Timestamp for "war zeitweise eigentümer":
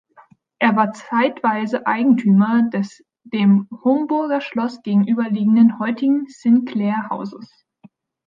0.75-2.67